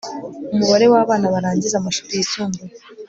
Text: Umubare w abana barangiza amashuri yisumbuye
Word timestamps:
Umubare 0.53 0.85
w 0.91 0.93
abana 1.03 1.25
barangiza 1.33 1.75
amashuri 1.77 2.11
yisumbuye 2.19 2.71